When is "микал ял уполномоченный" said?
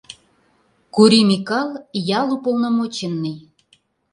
1.29-3.37